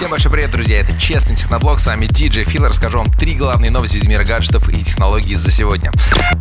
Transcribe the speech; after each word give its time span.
Всем 0.00 0.10
большой 0.10 0.32
привет, 0.32 0.50
друзья! 0.50 0.80
Это 0.80 0.98
Честный 0.98 1.36
Техноблог, 1.36 1.78
с 1.78 1.84
вами 1.84 2.06
DJ 2.06 2.44
Фил. 2.44 2.64
Расскажу 2.64 2.96
вам 2.96 3.12
три 3.12 3.32
главные 3.32 3.70
новости 3.70 3.98
из 3.98 4.06
мира 4.06 4.24
гаджетов 4.24 4.70
и 4.70 4.82
технологий 4.82 5.34
за 5.34 5.50
сегодня. 5.50 5.92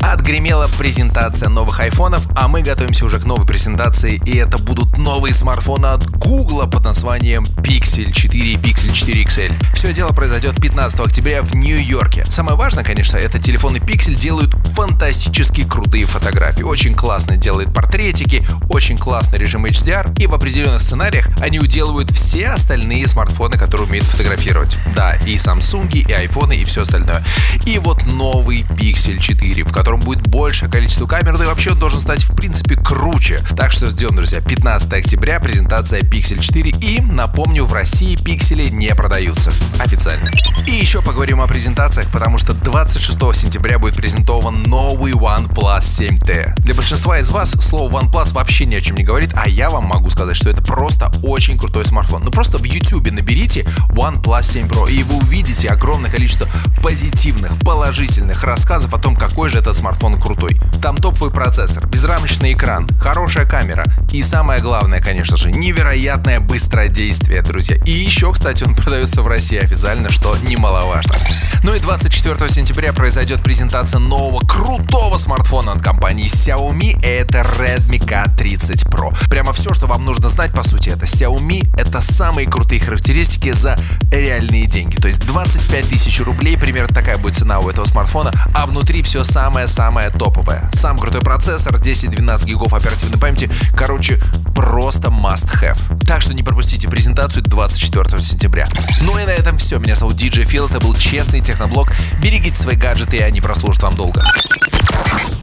Отгремела 0.02 0.70
презентация 0.78 1.50
новых 1.50 1.78
айфонов, 1.82 2.26
а 2.38 2.48
мы 2.48 2.62
готовимся 2.62 3.04
уже 3.04 3.20
к 3.20 3.26
новой 3.26 3.46
презентации, 3.46 4.22
и 4.26 4.38
это 4.38 4.60
будут 4.60 4.98
новые 4.98 5.34
смартфоны 5.34 5.88
от 5.88 6.10
Google 6.10 6.62
названием 6.90 7.44
Pixel 7.44 8.12
4 8.12 8.54
и 8.54 8.56
Pixel 8.56 8.92
4 8.92 9.24
XL. 9.24 9.54
Все 9.76 9.94
дело 9.94 10.10
произойдет 10.10 10.60
15 10.60 11.00
октября 11.00 11.44
в 11.44 11.56
Нью-Йорке. 11.56 12.26
Самое 12.26 12.58
важное, 12.58 12.84
конечно, 12.84 13.18
это 13.18 13.38
телефоны 13.38 13.78
Pixel 13.78 14.16
делают 14.16 14.52
фантастически 14.74 15.68
крутые 15.68 16.06
фотографии. 16.06 16.64
Очень 16.64 16.96
классно 16.96 17.38
делают 17.38 17.76
портретики, 17.76 18.44
очень 18.70 18.98
классный 18.98 19.38
режим 19.38 19.68
HDR, 19.68 20.20
и 20.20 20.26
в 20.26 20.34
определенных 20.34 20.82
сценариях 20.82 21.30
они 21.42 21.60
уделывают 21.60 22.10
все 22.10 22.48
остальные 22.48 23.08
смартфоны, 23.08 23.58
которые 23.58 23.88
умеют 23.88 24.08
фотографировать. 24.08 24.80
Да, 24.96 25.14
и 25.28 25.36
Samsung, 25.36 25.94
и 25.94 26.04
iPhone, 26.06 26.56
и 26.56 26.64
все 26.64 26.82
остальное. 26.82 27.24
И 27.68 27.78
вот 27.78 28.09
новый 28.20 28.64
Pixel 28.64 29.18
4, 29.18 29.64
в 29.64 29.72
котором 29.72 30.02
будет 30.02 30.28
большее 30.28 30.70
количество 30.70 31.08
камер, 31.08 31.38
да 31.38 31.46
и 31.46 31.48
вообще 31.48 31.72
он 31.72 31.80
должен 31.80 32.02
стать 32.02 32.22
в 32.26 32.36
принципе 32.36 32.76
круче. 32.76 33.40
Так 33.56 33.72
что 33.72 33.86
ждем, 33.86 34.14
друзья, 34.14 34.42
15 34.42 34.92
октября 34.92 35.40
презентация 35.40 36.02
Pixel 36.02 36.42
4 36.42 36.70
и, 36.82 37.00
напомню, 37.00 37.64
в 37.64 37.72
России 37.72 38.18
пиксели 38.18 38.68
не 38.68 38.94
продаются 38.94 39.54
официально. 39.80 40.30
И 40.68 40.72
еще 40.72 41.02
поговорим 41.02 41.40
о 41.40 41.48
презентациях, 41.48 42.12
потому 42.12 42.38
что 42.38 42.54
26 42.54 43.18
сентября 43.34 43.80
будет 43.80 43.96
презентован 43.96 44.64
новый 44.64 45.14
OnePlus 45.14 45.80
7T. 45.80 46.56
Для 46.58 46.74
большинства 46.76 47.20
из 47.20 47.30
вас 47.30 47.52
слово 47.52 48.02
OnePlus 48.02 48.34
вообще 48.34 48.66
ни 48.66 48.76
о 48.76 48.82
чем 48.82 48.98
не 48.98 49.04
говорит, 49.04 49.32
а 49.34 49.48
я 49.48 49.70
вам 49.70 49.86
могу 49.86 50.10
сказать, 50.10 50.36
что 50.36 50.50
это 50.50 50.62
просто 50.62 51.10
очень 51.24 51.58
крутой 51.58 51.86
смартфон. 51.86 52.24
Ну 52.26 52.32
просто 52.32 52.58
в 52.58 52.66
YouTube 52.66 53.12
наберите 53.12 53.29
OnePlus 53.90 54.44
7 54.44 54.68
Pro, 54.68 54.90
и 54.90 55.04
вы 55.04 55.18
увидите 55.18 55.68
огромное 55.68 56.10
количество 56.10 56.48
позитивных, 56.82 57.60
положительных 57.60 58.44
рассказов 58.44 58.94
о 58.94 59.00
том, 59.00 59.16
какой 59.16 59.50
же 59.50 59.58
этот 59.58 59.76
смартфон 59.76 60.20
крутой. 60.20 60.60
Там 60.82 60.98
топовый 60.98 61.32
процессор, 61.32 61.86
безрамочный 61.88 62.54
экран, 62.54 62.88
хорошая 63.00 63.46
камера 63.46 63.86
и 64.12 64.22
самое 64.22 64.62
главное, 64.62 65.02
конечно 65.02 65.38
же, 65.38 65.52
невероятное 65.52 66.40
быстродействие, 66.40 67.42
друзья. 67.42 67.78
И 67.86 67.92
еще, 67.92 68.32
кстати, 68.32 68.64
он 68.64 68.76
продается 68.76 69.22
в 69.22 69.28
России 69.28 69.58
официально, 69.58 70.10
что 70.10 70.36
немаловажно. 70.38 71.14
Ну 71.64 71.74
и 71.76 71.80
24 71.80 72.50
сентября 72.50 72.94
произойдет 72.94 73.44
презентация 73.44 74.00
нового 74.00 74.40
крутого 74.46 75.18
смартфона 75.18 75.74
от 75.74 75.84
компании 75.84 76.28
Xiaomi. 76.28 77.00
Это 77.04 77.40
Redmi 77.40 78.00
K30 78.00 78.90
Pro. 78.90 79.16
Прямо 79.30 79.54
все, 79.54 79.74
что 79.74 79.88
вам 79.88 80.06
нужно 80.06 80.30
знать, 80.30 80.52
по 80.52 80.64
сути, 80.64 80.90
это 80.90 81.06
Xiaomi. 81.06 81.70
Это 81.78 82.02
самые 82.02 82.50
крутые 82.50 82.82
характеристики 82.82 83.39
за 83.48 83.78
реальные 84.12 84.68
деньги. 84.68 84.96
То 84.98 85.08
есть 85.08 85.26
25 85.26 85.90
тысяч 85.90 86.20
рублей, 86.22 86.58
примерно 86.58 86.94
такая 86.94 87.18
будет 87.18 87.36
цена 87.36 87.60
у 87.60 87.70
этого 87.70 87.86
смартфона, 87.86 88.32
а 88.54 88.66
внутри 88.66 89.02
все 89.04 89.24
самое-самое 89.24 90.10
топовое. 90.10 90.70
Сам 90.74 90.98
крутой 90.98 91.22
процессор, 91.22 91.76
10-12 91.76 92.46
гигов 92.46 92.74
оперативной 92.74 93.20
памяти. 93.20 93.50
Короче, 93.76 94.20
просто 94.54 95.08
must 95.10 95.48
have. 95.62 95.80
Так 96.06 96.22
что 96.22 96.34
не 96.34 96.44
пропустите 96.44 96.88
презентацию 96.88 97.44
24 97.44 98.22
сентября. 98.22 98.68
Ну 99.02 99.18
и 99.18 99.26
на 99.26 99.32
этом 99.32 99.58
все. 99.58 99.80
Меня 99.80 99.96
зовут 99.96 100.16
DJ 100.16 100.44
Фил, 100.44 100.68
это 100.68 100.80
был 100.80 100.96
честный 100.96 101.40
техноблог. 101.40 101.92
Берегите 102.22 102.56
свои 102.56 102.76
гаджеты, 102.76 103.18
и 103.18 103.22
они 103.22 103.42
прослужат 103.42 103.84
вам 103.84 103.96
долго. 103.96 104.22